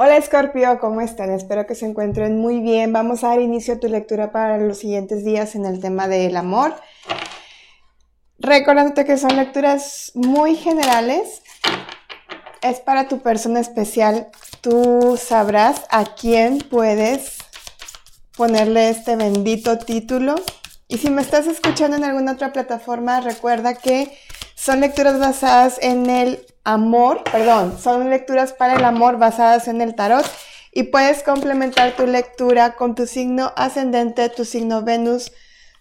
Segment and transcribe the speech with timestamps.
[0.00, 1.32] Hola Scorpio, ¿cómo están?
[1.32, 2.92] Espero que se encuentren muy bien.
[2.92, 6.36] Vamos a dar inicio a tu lectura para los siguientes días en el tema del
[6.36, 6.76] amor.
[8.38, 11.42] Recordándote que son lecturas muy generales.
[12.62, 14.28] Es para tu persona especial.
[14.60, 17.38] Tú sabrás a quién puedes
[18.36, 20.36] ponerle este bendito título.
[20.86, 24.16] Y si me estás escuchando en alguna otra plataforma, recuerda que
[24.54, 29.94] son lecturas basadas en el amor, perdón, son lecturas para el amor basadas en el
[29.94, 30.26] tarot
[30.70, 35.32] y puedes complementar tu lectura con tu signo ascendente, tu signo Venus,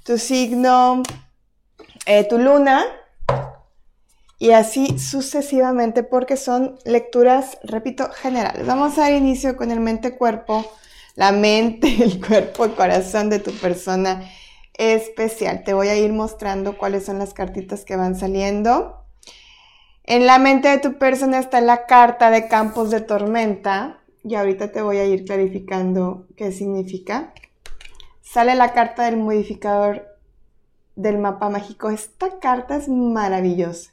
[0.05, 1.03] tu signo,
[2.05, 2.85] eh, tu luna
[4.39, 8.65] y así sucesivamente porque son lecturas, repito, generales.
[8.65, 10.65] Vamos a dar inicio con el mente-cuerpo,
[11.15, 14.23] la mente, el cuerpo, el corazón de tu persona
[14.73, 15.65] especial.
[15.65, 19.06] Te voy a ir mostrando cuáles son las cartitas que van saliendo.
[20.09, 24.71] En la mente de tu persona está la carta de campos de tormenta y ahorita
[24.71, 27.33] te voy a ir clarificando qué significa.
[28.21, 30.07] Sale la carta del modificador
[30.95, 31.89] del mapa mágico.
[31.89, 33.91] Esta carta es maravillosa.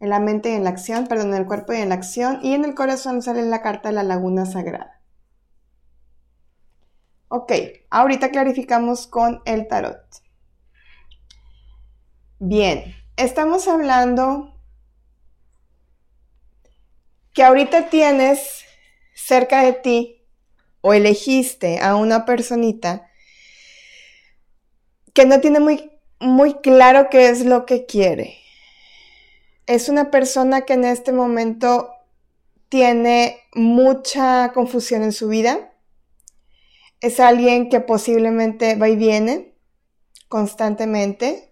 [0.00, 2.40] En la mente y en la acción, perdón, en el cuerpo y en la acción.
[2.42, 5.00] Y en el corazón sale la carta de la laguna sagrada.
[7.28, 7.52] Ok,
[7.90, 10.02] ahorita clarificamos con el tarot.
[12.40, 14.54] Bien, estamos hablando
[17.34, 18.64] que ahorita tienes
[19.14, 20.26] cerca de ti
[20.80, 23.10] o elegiste a una personita
[25.12, 28.38] que no tiene muy, muy claro qué es lo que quiere.
[29.66, 31.90] Es una persona que en este momento
[32.70, 35.74] tiene mucha confusión en su vida.
[37.02, 39.54] Es alguien que posiblemente va y viene
[40.28, 41.49] constantemente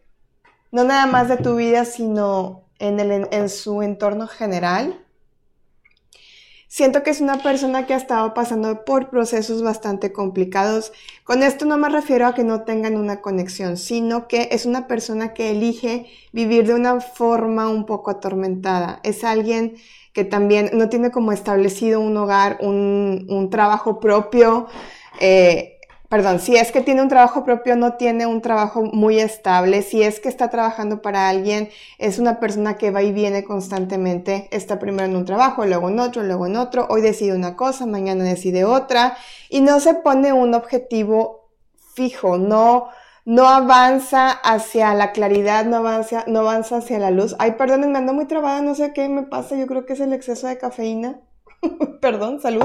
[0.70, 5.04] no nada más de tu vida, sino en, el, en su entorno general.
[6.70, 10.92] Siento que es una persona que ha estado pasando por procesos bastante complicados.
[11.24, 14.86] Con esto no me refiero a que no tengan una conexión, sino que es una
[14.86, 19.00] persona que elige vivir de una forma un poco atormentada.
[19.02, 19.76] Es alguien
[20.12, 24.66] que también no tiene como establecido un hogar, un, un trabajo propio.
[25.20, 25.77] Eh,
[26.08, 30.02] perdón, si es que tiene un trabajo propio, no tiene un trabajo muy estable, si
[30.02, 34.78] es que está trabajando para alguien, es una persona que va y viene constantemente, está
[34.78, 38.24] primero en un trabajo, luego en otro, luego en otro, hoy decide una cosa, mañana
[38.24, 39.18] decide otra,
[39.50, 41.50] y no se pone un objetivo
[41.94, 42.88] fijo, no,
[43.26, 47.36] no avanza hacia la claridad, no avanza, no avanza hacia la luz.
[47.38, 50.00] Ay, perdón, me ando muy trabada, no sé qué me pasa, yo creo que es
[50.00, 51.20] el exceso de cafeína.
[52.00, 52.64] perdón, salud.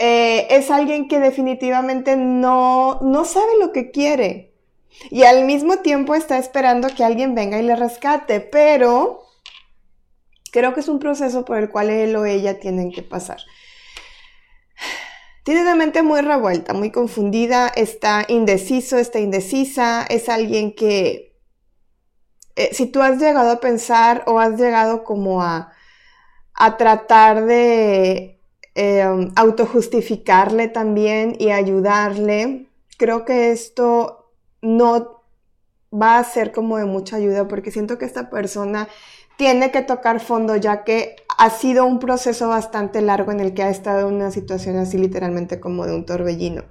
[0.00, 4.54] Eh, es alguien que definitivamente no, no sabe lo que quiere.
[5.10, 9.24] Y al mismo tiempo está esperando que alguien venga y le rescate, pero
[10.52, 13.40] creo que es un proceso por el cual él o ella tienen que pasar.
[15.42, 21.36] Tiene una mente muy revuelta, muy confundida, está indeciso, está indecisa, es alguien que,
[22.54, 25.72] eh, si tú has llegado a pensar o has llegado como a,
[26.54, 28.37] a tratar de
[28.80, 29.02] eh,
[29.34, 32.68] autojustificarle también y ayudarle.
[32.96, 34.30] Creo que esto
[34.62, 35.24] no
[35.92, 38.86] va a ser como de mucha ayuda porque siento que esta persona
[39.36, 43.64] tiene que tocar fondo ya que ha sido un proceso bastante largo en el que
[43.64, 46.62] ha estado en una situación así literalmente como de un torbellino.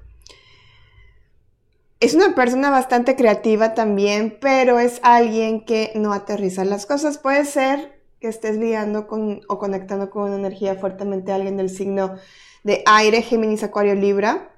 [1.99, 7.17] Es una persona bastante creativa también, pero es alguien que no aterriza las cosas.
[7.17, 12.15] Puede ser que estés lidiando con o conectando con una energía fuertemente alguien del signo
[12.63, 14.49] de aire, Géminis, Acuario, Libra.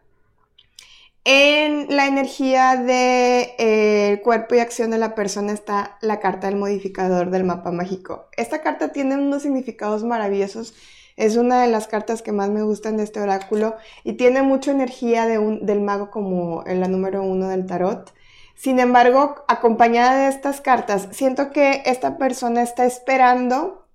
[1.26, 6.48] En la energía del de, eh, cuerpo y acción de la persona está la carta
[6.48, 8.30] del modificador del mapa mágico.
[8.38, 10.74] Esta carta tiene unos significados maravillosos.
[11.18, 13.76] Es una de las cartas que más me gustan de este oráculo
[14.06, 18.14] y tiene mucha energía de un, del mago como en la número uno del tarot.
[18.60, 23.88] Sin embargo, acompañada de estas cartas, siento que esta persona está esperando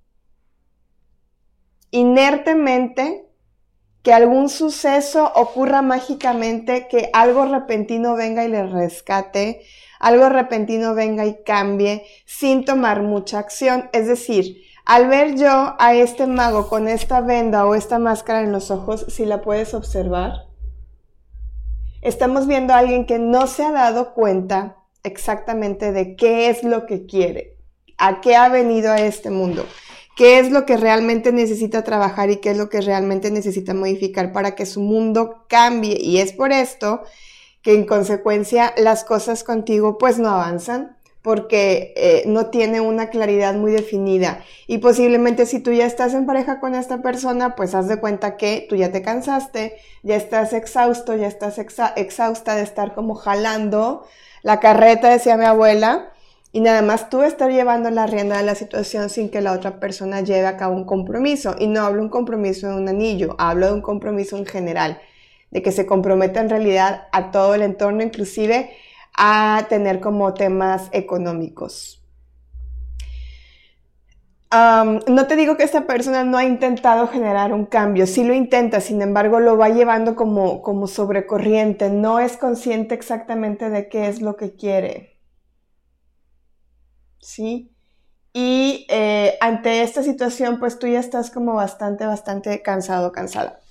[1.90, 3.28] inertemente
[4.02, 9.60] que algún suceso ocurra mágicamente, que algo repentino venga y le rescate,
[10.00, 13.90] algo repentino venga y cambie sin tomar mucha acción.
[13.92, 18.52] Es decir, al ver yo a este mago con esta venda o esta máscara en
[18.52, 20.43] los ojos, si la puedes observar,
[22.04, 26.86] estamos viendo a alguien que no se ha dado cuenta exactamente de qué es lo
[26.86, 27.56] que quiere,
[27.98, 29.66] a qué ha venido a este mundo,
[30.16, 34.32] qué es lo que realmente necesita trabajar y qué es lo que realmente necesita modificar
[34.32, 35.98] para que su mundo cambie.
[36.00, 37.02] Y es por esto
[37.62, 43.54] que en consecuencia las cosas contigo pues no avanzan, porque eh, no tiene una claridad
[43.54, 44.44] muy definida.
[44.66, 48.36] Y posiblemente si tú ya estás en pareja con esta persona, pues haz de cuenta
[48.36, 54.04] que tú ya te cansaste, ya estás exhausto, ya estás exhausta de estar como jalando
[54.42, 56.12] la carreta, decía mi abuela,
[56.52, 59.80] y nada más tú estar llevando la rienda de la situación sin que la otra
[59.80, 61.56] persona lleve a cabo un compromiso.
[61.58, 65.00] Y no hablo un compromiso de un anillo, hablo de un compromiso en general,
[65.50, 68.72] de que se comprometa en realidad a todo el entorno, inclusive
[69.16, 72.00] a tener como temas económicos.
[74.52, 78.80] no te digo que esta persona no ha intentado generar un cambio, sí lo intenta,
[78.80, 84.22] sin embargo lo va llevando como, como sobrecorriente, no es consciente exactamente de qué es
[84.22, 85.18] lo que quiere.
[87.18, 87.72] ¿Sí?
[88.32, 93.63] Y eh, ante esta situación, pues tú ya estás como bastante, bastante cansado, cansada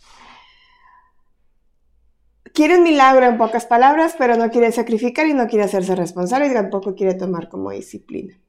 [2.53, 6.47] quiere un milagro en pocas palabras, pero no quiere sacrificar y no quiere hacerse responsable
[6.47, 8.39] y tampoco quiere tomar como disciplina.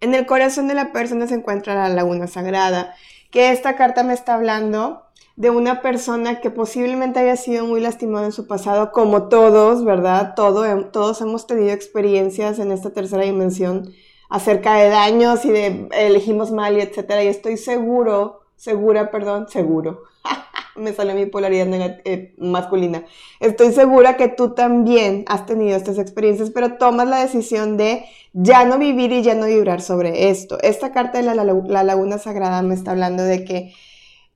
[0.00, 2.94] En el corazón de la persona se encuentra la laguna sagrada,
[3.30, 5.02] que esta carta me está hablando
[5.36, 10.34] de una persona que posiblemente haya sido muy lastimada en su pasado, como todos, ¿verdad?
[10.36, 13.92] todos hemos tenido experiencias en esta tercera dimensión
[14.28, 17.24] acerca de daños y de elegimos mal y etcétera.
[17.24, 20.02] Y estoy seguro, segura, perdón, seguro,
[20.76, 21.68] me sale mi polaridad
[22.04, 23.04] eh, masculina.
[23.40, 28.64] Estoy segura que tú también has tenido estas experiencias, pero tomas la decisión de ya
[28.64, 30.58] no vivir y ya no vibrar sobre esto.
[30.62, 33.74] Esta carta de la, la laguna sagrada me está hablando de que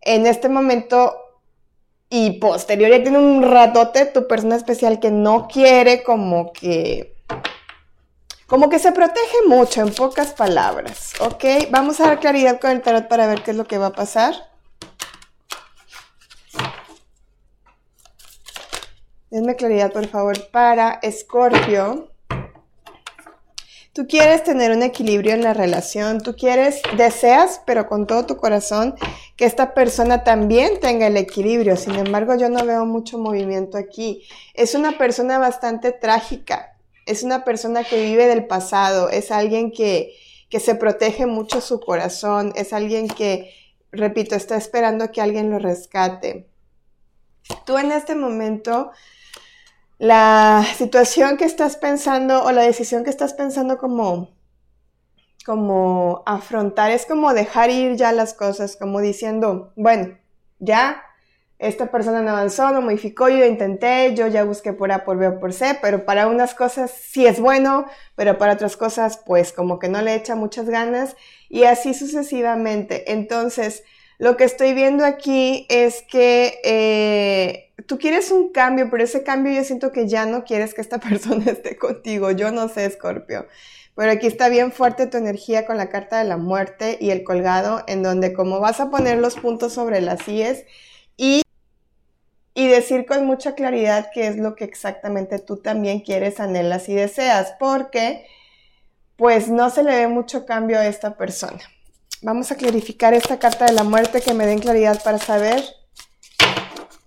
[0.02, 1.14] en este momento
[2.10, 7.14] y posterior ya tiene un ratote tu persona especial que no quiere como que
[8.46, 11.44] como que se protege mucho en pocas palabras, ¿ok?
[11.70, 13.92] Vamos a dar claridad con el tarot para ver qué es lo que va a
[13.92, 14.34] pasar.
[19.30, 22.10] Denme claridad, por favor, para Escorpio.
[23.92, 28.38] Tú quieres tener un equilibrio en la relación, tú quieres, deseas, pero con todo tu
[28.38, 28.94] corazón,
[29.36, 31.76] que esta persona también tenga el equilibrio.
[31.76, 34.22] Sin embargo, yo no veo mucho movimiento aquí.
[34.54, 40.14] Es una persona bastante trágica, es una persona que vive del pasado, es alguien que,
[40.48, 43.52] que se protege mucho su corazón, es alguien que,
[43.92, 46.48] repito, está esperando que alguien lo rescate.
[47.66, 48.90] Tú en este momento
[49.98, 54.30] la situación que estás pensando o la decisión que estás pensando como,
[55.44, 60.16] como afrontar es como dejar ir ya las cosas, como diciendo, bueno,
[60.60, 61.02] ya
[61.58, 65.26] esta persona no avanzó, no modificó, yo intenté, yo ya busqué por A, por B
[65.26, 69.52] o por C, pero para unas cosas sí es bueno, pero para otras cosas pues
[69.52, 71.16] como que no le echa muchas ganas
[71.48, 73.12] y así sucesivamente.
[73.12, 73.82] Entonces,
[74.18, 79.52] lo que estoy viendo aquí es que eh, tú quieres un cambio, pero ese cambio
[79.52, 82.30] yo siento que ya no quieres que esta persona esté contigo.
[82.32, 83.46] Yo no sé, Scorpio.
[83.94, 87.24] Pero aquí está bien fuerte tu energía con la carta de la muerte y el
[87.24, 90.64] colgado, en donde como vas a poner los puntos sobre las IES
[91.16, 91.42] y,
[92.54, 96.94] y decir con mucha claridad qué es lo que exactamente tú también quieres, anhelas y
[96.94, 98.24] deseas, porque
[99.16, 101.60] pues no se le ve mucho cambio a esta persona.
[102.20, 105.62] Vamos a clarificar esta carta de la muerte que me den claridad para saber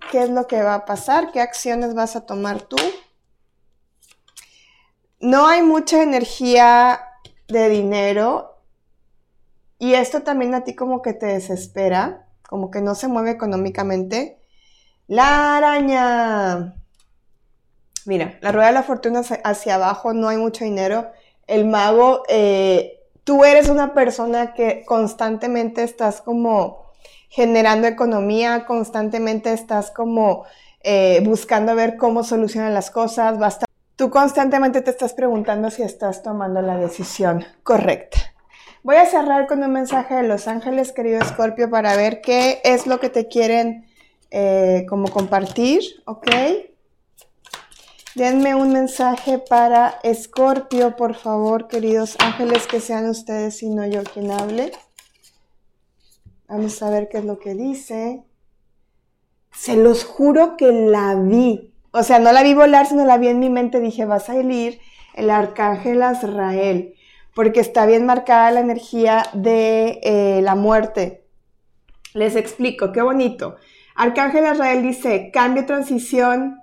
[0.09, 2.77] qué es lo que va a pasar, qué acciones vas a tomar tú.
[5.19, 7.01] No hay mucha energía
[7.49, 8.63] de dinero
[9.79, 14.39] y esto también a ti como que te desespera, como que no se mueve económicamente.
[15.07, 16.75] La araña.
[18.05, 21.11] Mira, la rueda de la fortuna hacia abajo, no hay mucho dinero.
[21.47, 26.85] El mago eh, tú eres una persona que constantemente estás como
[27.29, 30.43] generando economía, constantemente estás como
[30.83, 33.65] eh, buscando ver cómo solucionan las cosas, basta.
[33.95, 38.17] Tú constantemente te estás preguntando si estás tomando la decisión correcta.
[38.83, 42.87] Voy a cerrar con un mensaje de Los Ángeles, querido Scorpio, para ver qué es
[42.87, 43.85] lo que te quieren
[44.31, 46.27] eh, como compartir, ¿ok?
[48.13, 54.03] Denme un mensaje para Escorpio, por favor, queridos ángeles, que sean ustedes y no yo
[54.03, 54.73] quien hable.
[56.49, 58.25] Vamos a ver qué es lo que dice.
[59.53, 61.73] Se los juro que la vi.
[61.91, 63.79] O sea, no la vi volar, sino la vi en mi mente.
[63.79, 64.81] Dije, va a salir
[65.13, 66.95] el arcángel Azrael,
[67.33, 71.23] porque está bien marcada la energía de eh, la muerte.
[72.13, 73.55] Les explico, qué bonito.
[73.95, 76.60] Arcángel Azrael dice, cambio, transición,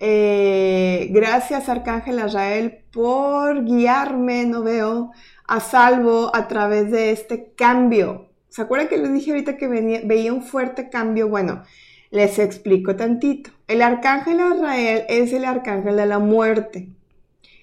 [0.00, 5.12] eh, gracias, Arcángel Israel, por guiarme, no veo,
[5.46, 8.30] a salvo a través de este cambio.
[8.48, 11.28] ¿Se acuerdan que les dije ahorita que veía un fuerte cambio?
[11.28, 11.62] Bueno,
[12.10, 13.50] les explico tantito.
[13.68, 16.88] El Arcángel Israel es el Arcángel de la muerte.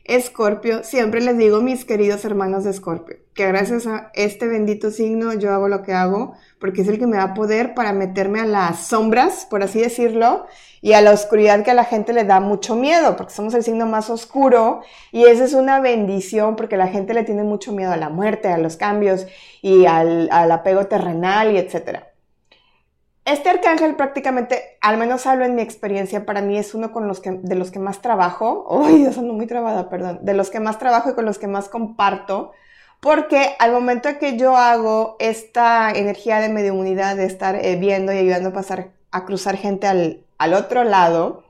[0.07, 5.33] Escorpio, siempre les digo mis queridos hermanos de Escorpio, que gracias a este bendito signo
[5.33, 8.45] yo hago lo que hago, porque es el que me da poder para meterme a
[8.45, 10.45] las sombras, por así decirlo,
[10.81, 13.63] y a la oscuridad que a la gente le da mucho miedo, porque somos el
[13.63, 14.79] signo más oscuro,
[15.11, 18.47] y esa es una bendición, porque la gente le tiene mucho miedo a la muerte,
[18.47, 19.27] a los cambios
[19.61, 22.06] y al, al apego terrenal y etcétera.
[23.27, 27.19] Este arcángel prácticamente, al menos hablo en mi experiencia, para mí es uno con los
[27.19, 28.65] que, de los que más trabajo.
[28.69, 30.19] Uy, ando muy trabada, perdón.
[30.21, 32.53] De los que más trabajo y con los que más comparto.
[33.01, 38.17] Porque al momento que yo hago esta energía de mediunidad, de estar eh, viendo y
[38.17, 41.43] ayudando a pasar, a cruzar gente al, al otro lado,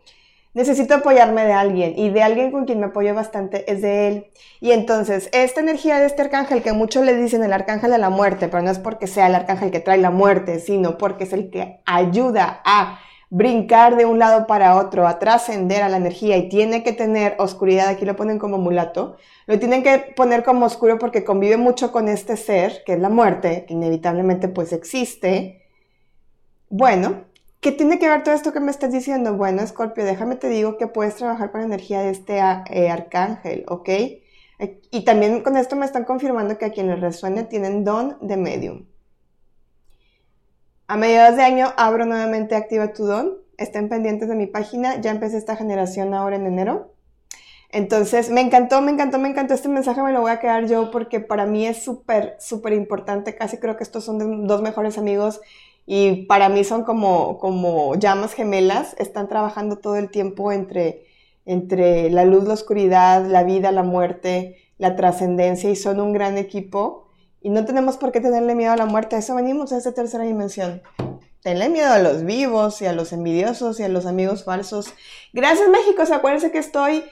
[0.57, 4.31] necesito apoyarme de alguien y de alguien con quien me apoyo bastante es de él.
[4.59, 8.09] Y entonces, esta energía de este arcángel que muchos le dicen el arcángel de la
[8.09, 11.33] muerte, pero no es porque sea el arcángel que trae la muerte, sino porque es
[11.33, 12.99] el que ayuda a
[13.29, 17.35] brincar de un lado para otro, a trascender a la energía y tiene que tener
[17.37, 21.91] oscuridad, aquí lo ponen como mulato, lo tienen que poner como oscuro porque convive mucho
[21.91, 25.67] con este ser, que es la muerte, que inevitablemente pues existe.
[26.69, 27.25] Bueno,
[27.67, 29.35] ¿Qué tiene que ver todo esto que me estás diciendo?
[29.35, 33.65] Bueno, Scorpio, déjame te digo que puedes trabajar con la energía de este eh, arcángel,
[33.67, 33.89] ¿ok?
[34.89, 38.37] Y también con esto me están confirmando que a quien les resuene tienen don de
[38.37, 38.85] medium.
[40.87, 43.37] A mediados de año abro nuevamente Activa tu don.
[43.57, 45.01] Estén pendientes de mi página.
[45.01, 46.93] Ya empecé esta generación ahora en enero.
[47.69, 50.89] Entonces, me encantó, me encantó, me encantó este mensaje, me lo voy a quedar yo
[50.89, 53.35] porque para mí es súper, súper importante.
[53.35, 55.41] Casi creo que estos son dos mejores amigos
[55.89, 61.05] y para mí son como, como llamas gemelas, están trabajando todo el tiempo entre,
[61.45, 66.37] entre la luz, la oscuridad, la vida, la muerte, la trascendencia y son un gran
[66.37, 67.07] equipo
[67.41, 70.25] y no tenemos por qué tenerle miedo a la muerte, eso venimos a esta tercera
[70.25, 70.81] dimensión.
[71.41, 74.93] Tenle miedo a los vivos y a los envidiosos y a los amigos falsos.
[75.31, 77.05] Gracias México, se acuérdense que estoy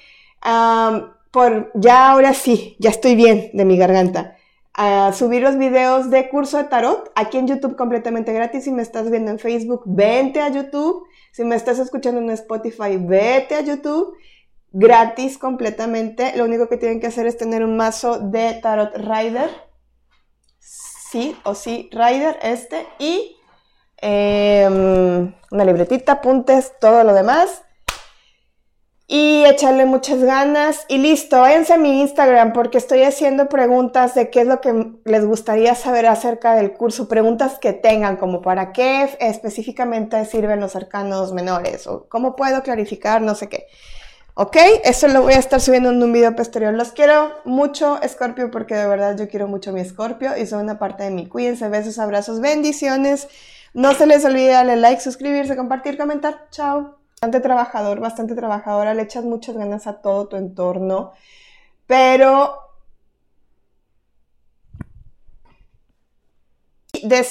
[1.32, 4.35] por, ya ahora sí, ya estoy bien de mi garganta
[4.78, 8.66] a subir los videos de curso de tarot aquí en YouTube completamente gratis.
[8.66, 11.08] Si me estás viendo en Facebook, vente a YouTube.
[11.32, 14.18] Si me estás escuchando en Spotify, vete a YouTube.
[14.72, 16.36] Gratis completamente.
[16.36, 19.50] Lo único que tienen que hacer es tener un mazo de Tarot Rider.
[20.60, 22.86] Sí o sí, Rider este.
[23.00, 23.38] Y
[23.98, 27.65] em, una libretita, apuntes, todo lo demás
[29.08, 34.32] y echarle muchas ganas y listo, váyanse a mi Instagram porque estoy haciendo preguntas de
[34.32, 38.74] qué es lo que les gustaría saber acerca del curso, preguntas que tengan como para
[38.74, 43.68] qué específicamente sirven los arcanos menores o cómo puedo clarificar no sé qué.
[44.38, 44.58] ¿Ok?
[44.84, 46.74] Eso lo voy a estar subiendo en un video posterior.
[46.74, 50.62] Los quiero mucho, Scorpio, porque de verdad yo quiero mucho a mi Scorpio y son
[50.62, 51.28] una parte de mí.
[51.28, 53.30] Cuídense, besos, abrazos, bendiciones.
[53.74, 56.48] No se les olvide darle like, suscribirse, compartir, comentar.
[56.52, 61.14] Chao bastante trabajador, bastante trabajadora, le echas muchas ganas a todo tu entorno,
[61.88, 62.60] pero
[67.04, 67.26] decir